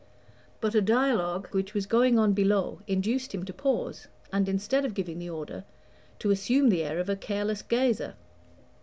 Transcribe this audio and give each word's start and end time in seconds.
But 0.61 0.73
a 0.73 0.81
dialogue 0.81 1.47
which 1.51 1.75
was 1.75 1.85
going 1.85 2.17
on 2.17 2.33
below 2.33 2.81
induced 2.87 3.35
him 3.35 3.45
to 3.45 3.53
pause, 3.53 4.07
and 4.33 4.49
instead 4.49 4.83
of 4.83 4.95
giving 4.95 5.19
the 5.19 5.29
order, 5.29 5.63
to 6.17 6.31
assume 6.31 6.69
the 6.69 6.81
air 6.83 6.97
of 6.97 7.07
a 7.07 7.15
careless 7.15 7.61
gazer. 7.61 8.15